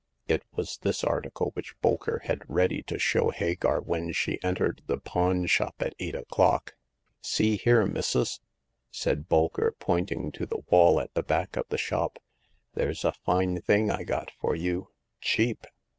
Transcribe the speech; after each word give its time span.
It 0.27 0.41
was 0.55 0.79
this 0.81 1.03
article 1.03 1.51
which 1.53 1.79
Bolker 1.79 2.23
had 2.23 2.41
ready 2.47 2.81
to 2.87 2.97
show 2.97 3.29
Hagar 3.29 3.79
when 3.81 4.11
she 4.13 4.41
entered 4.43 4.81
the 4.87 4.97
pawn 4.97 5.45
shop 5.45 5.75
at 5.79 5.93
eight 5.99 6.15
o'clock. 6.15 6.73
See 7.21 7.55
here, 7.55 7.85
missus!" 7.85 8.39
said 8.89 9.29
Bolker, 9.29 9.73
pointing 9.77 10.31
to 10.31 10.47
the 10.47 10.63
wall 10.71 10.99
at 10.99 11.13
the 11.13 11.21
back 11.21 11.55
of 11.55 11.65
the 11.69 11.77
shop;" 11.77 12.17
there's 12.73 13.05
a 13.05 13.11
fine 13.13 13.61
thing 13.61 13.91
I 13.91 14.01
got 14.01 14.31
for 14.41 14.55
you— 14.55 14.87
cheap 15.21 15.67